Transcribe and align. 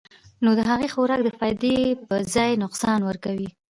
نو 0.43 0.49
د 0.57 0.61
هغې 0.69 0.87
خوراک 0.93 1.21
د 1.23 1.29
فائدې 1.39 1.75
پۀ 2.07 2.17
ځائے 2.33 2.53
نقصان 2.63 2.99
ورکوي- 3.09 3.49